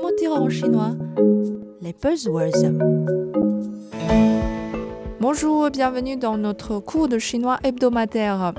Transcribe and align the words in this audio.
comment 0.00 0.14
dire 0.16 0.32
en 0.32 0.48
chinois 0.48 0.92
Les 1.82 1.92
buzzwords. 1.92 2.72
Bonjour, 5.20 5.70
bienvenue 5.70 6.16
dans 6.16 6.38
notre 6.38 6.78
cours 6.78 7.08
de 7.08 7.18
chinois 7.18 7.58
hebdomadaire. 7.62 8.54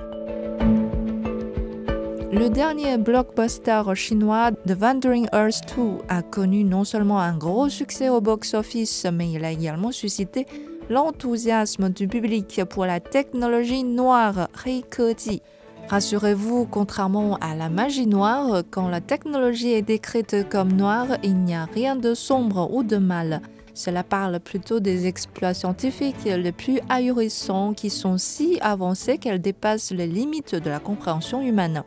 Le 2.31 2.47
dernier 2.49 2.97
blockbuster 2.97 3.81
chinois 3.95 4.51
The 4.67 4.79
Wandering 4.79 5.27
Earth 5.33 5.75
2 5.75 5.83
a 6.09 6.21
connu 6.21 6.63
non 6.63 6.83
seulement 6.83 7.19
un 7.19 7.37
gros 7.37 7.69
succès 7.69 8.09
au 8.09 8.21
box-office, 8.21 9.07
mais 9.11 9.31
il 9.31 9.43
a 9.43 9.51
également 9.51 9.91
suscité 9.91 10.45
l'enthousiasme 10.89 11.89
du 11.89 12.07
public 12.07 12.61
pour 12.69 12.85
la 12.85 12.99
technologie 12.99 13.83
noire 13.83 14.47
Heikeji. 14.65 15.41
Rassurez-vous, 15.89 16.65
contrairement 16.65 17.35
à 17.41 17.55
la 17.55 17.69
magie 17.69 18.07
noire, 18.07 18.63
quand 18.69 18.87
la 18.87 19.01
technologie 19.01 19.73
est 19.73 19.81
décrite 19.81 20.47
comme 20.49 20.71
noire, 20.71 21.17
il 21.23 21.35
n'y 21.35 21.53
a 21.53 21.65
rien 21.65 21.95
de 21.95 22.13
sombre 22.13 22.73
ou 22.73 22.83
de 22.83 22.97
mal. 22.97 23.41
Cela 23.73 24.03
parle 24.03 24.39
plutôt 24.39 24.79
des 24.79 25.07
exploits 25.07 25.53
scientifiques 25.53 26.25
les 26.25 26.51
plus 26.51 26.79
ahurissants 26.89 27.73
qui 27.73 27.89
sont 27.89 28.17
si 28.17 28.57
avancés 28.61 29.17
qu'elles 29.17 29.41
dépassent 29.41 29.91
les 29.91 30.07
limites 30.07 30.55
de 30.55 30.69
la 30.69 30.79
compréhension 30.79 31.41
humaine. 31.41 31.83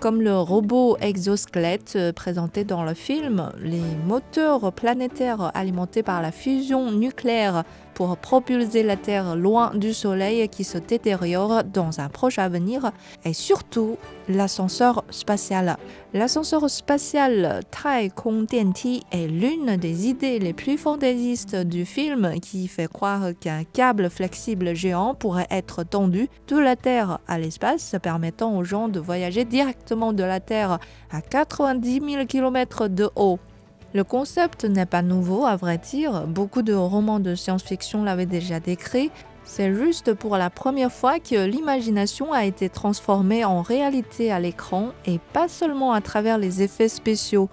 Comme 0.00 0.22
le 0.22 0.38
robot 0.38 0.96
exosquelette 1.00 1.98
présenté 2.14 2.62
dans 2.62 2.84
le 2.84 2.94
film, 2.94 3.50
les 3.60 3.82
moteurs 4.06 4.72
planétaires 4.72 5.50
alimentés 5.56 6.04
par 6.04 6.22
la 6.22 6.30
fusion 6.30 6.92
nucléaire 6.92 7.64
pour 7.98 8.16
propulser 8.16 8.84
la 8.84 8.94
Terre 8.94 9.34
loin 9.34 9.72
du 9.74 9.92
Soleil 9.92 10.48
qui 10.48 10.62
se 10.62 10.78
détériore 10.78 11.64
dans 11.64 11.98
un 11.98 12.08
proche 12.08 12.38
avenir 12.38 12.92
et 13.24 13.32
surtout 13.32 13.96
l'ascenseur 14.28 15.02
spatial. 15.10 15.76
L'ascenseur 16.14 16.70
spatial 16.70 17.58
Tai 17.72 18.08
Kong 18.14 18.46
Dianti 18.46 19.02
est 19.10 19.26
l'une 19.26 19.76
des 19.78 20.06
idées 20.06 20.38
les 20.38 20.52
plus 20.52 20.78
fantaisistes 20.78 21.56
du 21.56 21.84
film 21.84 22.38
qui 22.40 22.68
fait 22.68 22.86
croire 22.86 23.30
qu'un 23.40 23.64
câble 23.64 24.10
flexible 24.10 24.76
géant 24.76 25.16
pourrait 25.16 25.48
être 25.50 25.82
tendu 25.82 26.28
de 26.46 26.56
la 26.56 26.76
Terre 26.76 27.18
à 27.26 27.40
l'espace 27.40 27.96
permettant 28.00 28.56
aux 28.56 28.62
gens 28.62 28.86
de 28.86 29.00
voyager 29.00 29.44
directement 29.44 30.12
de 30.12 30.22
la 30.22 30.38
Terre 30.38 30.78
à 31.10 31.20
90 31.20 32.00
000 32.12 32.26
km 32.26 32.86
de 32.86 33.10
haut. 33.16 33.40
Le 33.94 34.04
concept 34.04 34.64
n'est 34.64 34.86
pas 34.86 35.00
nouveau, 35.00 35.46
à 35.46 35.56
vrai 35.56 35.78
dire. 35.78 36.26
Beaucoup 36.26 36.60
de 36.62 36.74
romans 36.74 37.20
de 37.20 37.34
science-fiction 37.34 38.04
l'avaient 38.04 38.26
déjà 38.26 38.60
décrit. 38.60 39.10
C'est 39.44 39.74
juste 39.74 40.12
pour 40.12 40.36
la 40.36 40.50
première 40.50 40.92
fois 40.92 41.18
que 41.18 41.46
l'imagination 41.46 42.34
a 42.34 42.44
été 42.44 42.68
transformée 42.68 43.46
en 43.46 43.62
réalité 43.62 44.30
à 44.30 44.40
l'écran 44.40 44.90
et 45.06 45.18
pas 45.32 45.48
seulement 45.48 45.94
à 45.94 46.02
travers 46.02 46.36
les 46.36 46.62
effets 46.62 46.90
spéciaux, 46.90 47.48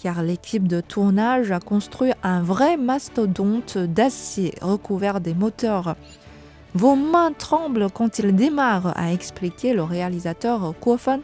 car 0.00 0.22
l'équipe 0.22 0.68
de 0.68 0.80
tournage 0.80 1.50
a 1.50 1.58
construit 1.58 2.12
un 2.22 2.40
vrai 2.40 2.76
mastodonte 2.76 3.76
d'acier 3.76 4.54
recouvert 4.62 5.20
des 5.20 5.34
moteurs. 5.34 5.96
Vos 6.74 6.94
mains 6.94 7.32
tremblent 7.36 7.88
quand 7.92 8.20
il 8.20 8.36
démarre, 8.36 8.96
a 8.96 9.12
expliqué 9.12 9.74
le 9.74 9.82
réalisateur 9.82 10.72
Kuofan. 10.80 11.18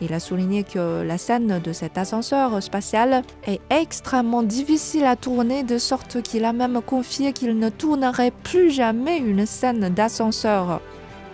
Il 0.00 0.12
a 0.12 0.20
souligné 0.20 0.64
que 0.64 1.02
la 1.02 1.18
scène 1.18 1.60
de 1.62 1.72
cet 1.72 1.98
ascenseur 1.98 2.62
spatial 2.62 3.22
est 3.46 3.60
extrêmement 3.70 4.42
difficile 4.42 5.04
à 5.04 5.16
tourner 5.16 5.62
de 5.62 5.78
sorte 5.78 6.22
qu'il 6.22 6.44
a 6.44 6.52
même 6.52 6.80
confié 6.82 7.32
qu'il 7.32 7.58
ne 7.58 7.68
tournerait 7.68 8.32
plus 8.42 8.70
jamais 8.70 9.18
une 9.18 9.46
scène 9.46 9.88
d'ascenseur. 9.88 10.80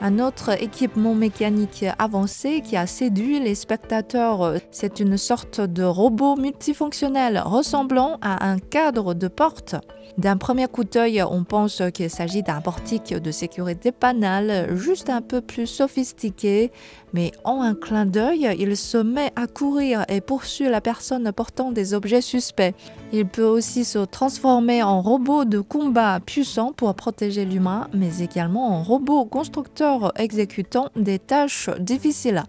Un 0.03 0.19
autre 0.19 0.62
équipement 0.62 1.15
mécanique 1.15 1.84
avancé 1.98 2.62
qui 2.62 2.75
a 2.75 2.87
séduit 2.87 3.39
les 3.39 3.55
spectateurs, 3.55 4.55
c'est 4.70 4.98
une 4.98 5.19
sorte 5.19 5.61
de 5.61 5.83
robot 5.83 6.37
multifonctionnel 6.37 7.43
ressemblant 7.45 8.17
à 8.23 8.48
un 8.48 8.59
cadre 8.59 9.12
de 9.12 9.28
porte. 9.28 9.77
D'un 10.17 10.39
premier 10.39 10.69
coup 10.69 10.84
d'œil, 10.84 11.23
on 11.23 11.45
pense 11.45 11.83
qu'il 11.93 12.09
s'agit 12.09 12.43
d'un 12.43 12.62
portique 12.62 13.15
de 13.15 13.31
sécurité 13.31 13.93
banal, 13.93 14.75
juste 14.75 15.11
un 15.11 15.21
peu 15.21 15.43
plus 15.43 15.66
sophistiqué, 15.66 16.72
mais 17.12 17.32
en 17.44 17.61
un 17.61 17.75
clin 17.75 18.06
d'œil, 18.06 18.56
il 18.59 18.78
se 18.78 18.97
met 18.97 19.32
à 19.37 19.47
courir 19.47 20.06
et 20.09 20.22
poursuit 20.22 20.71
la 20.71 20.81
personne 20.81 21.31
portant 21.32 21.72
des 21.72 21.93
objets 21.93 22.22
suspects. 22.22 22.75
Il 23.12 23.26
peut 23.26 23.44
aussi 23.44 23.84
se 23.84 23.98
transformer 23.98 24.84
en 24.84 25.03
robot 25.03 25.44
de 25.44 25.59
combat 25.59 26.21
puissant 26.21 26.72
pour 26.72 26.94
protéger 26.94 27.44
l'humain, 27.44 27.88
mais 27.93 28.21
également 28.21 28.78
en 28.78 28.84
robot 28.84 29.25
constructeur 29.25 30.12
exécutant 30.16 30.91
des 30.94 31.19
tâches 31.19 31.70
difficiles. 31.81 32.44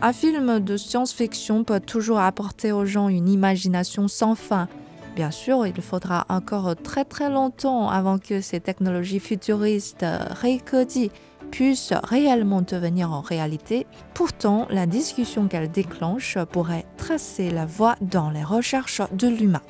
Un 0.00 0.12
film 0.12 0.60
de 0.60 0.76
science-fiction 0.76 1.64
peut 1.64 1.80
toujours 1.80 2.20
apporter 2.20 2.70
aux 2.70 2.86
gens 2.86 3.08
une 3.08 3.28
imagination 3.28 4.06
sans 4.06 4.36
fin. 4.36 4.68
Bien 5.16 5.32
sûr, 5.32 5.66
il 5.66 5.82
faudra 5.82 6.26
encore 6.28 6.76
très 6.76 7.04
très 7.04 7.28
longtemps 7.28 7.88
avant 7.90 8.18
que 8.18 8.40
ces 8.40 8.60
technologies 8.60 9.20
futuristes 9.20 10.06
Reikeji 10.40 11.10
puissent 11.52 11.94
réellement 12.02 12.62
devenir 12.62 13.12
en 13.12 13.20
réalité. 13.20 13.86
Pourtant, 14.14 14.66
la 14.70 14.86
discussion 14.86 15.46
qu'elle 15.46 15.70
déclenche 15.70 16.38
pourrait 16.50 16.86
tracer 16.96 17.50
la 17.50 17.66
voie 17.66 17.94
dans 18.00 18.30
les 18.30 18.42
recherches 18.42 19.02
de 19.12 19.28
l'humain. 19.28 19.62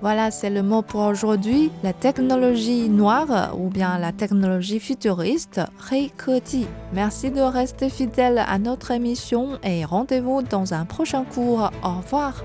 Voilà, 0.00 0.30
c'est 0.30 0.48
le 0.48 0.62
mot 0.62 0.80
pour 0.80 1.02
aujourd'hui. 1.02 1.70
La 1.82 1.92
technologie 1.92 2.88
noire 2.88 3.54
ou 3.58 3.68
bien 3.68 3.98
la 3.98 4.12
technologie 4.12 4.80
futuriste, 4.80 5.60
Reikeji. 5.78 6.66
Merci 6.94 7.30
de 7.30 7.42
rester 7.42 7.90
fidèle 7.90 8.38
à 8.38 8.58
notre 8.58 8.92
émission 8.92 9.58
et 9.62 9.84
rendez-vous 9.84 10.40
dans 10.40 10.72
un 10.72 10.86
prochain 10.86 11.24
cours. 11.24 11.70
Au 11.82 11.98
revoir. 11.98 12.42